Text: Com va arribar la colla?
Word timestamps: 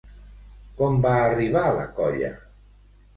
Com 0.79 0.95
va 1.03 1.11
arribar 1.25 1.65
la 1.75 1.83
colla? 1.99 2.31